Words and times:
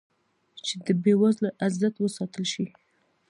چې 0.65 0.73
د 0.85 0.87
بې 1.03 1.13
وزله 1.21 1.49
عزت 1.65 1.93
وساتل 1.99 2.45
شي. 2.53 2.65